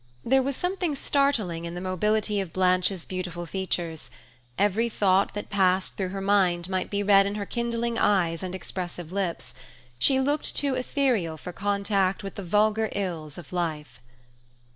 There 0.25 0.41
was 0.41 0.55
something 0.55 0.95
startling 0.95 1.65
in 1.65 1.75
the 1.75 1.79
mobility 1.79 2.41
of 2.41 2.51
Blanche's 2.51 3.05
beautiful 3.05 3.45
features; 3.45 4.09
every 4.57 4.89
thought 4.89 5.35
that 5.35 5.51
passed 5.51 5.95
through 5.95 6.09
her 6.09 6.19
mind 6.21 6.67
might 6.67 6.89
be 6.89 7.03
read 7.03 7.27
in 7.27 7.35
her 7.35 7.45
kindling 7.45 7.99
eyes 7.99 8.41
and 8.41 8.55
expressive 8.55 9.11
lips; 9.11 9.53
she 9.99 10.19
looked 10.19 10.55
too 10.55 10.73
ethereal 10.73 11.37
for 11.37 11.53
contact 11.53 12.23
with 12.23 12.33
the 12.33 12.41
vulgar 12.43 12.89
ills 12.93 13.37
of 13.37 13.53
life. 13.53 14.01